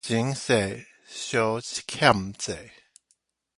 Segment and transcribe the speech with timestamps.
[0.03, 2.71] 前世相欠債